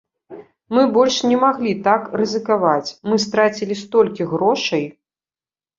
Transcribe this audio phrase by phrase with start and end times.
[0.75, 4.85] Мы больш не маглі так рызыкаваць, мы страцілі столькі грошай.